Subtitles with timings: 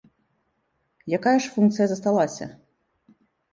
[1.17, 2.45] Якая ж функцыя засталася?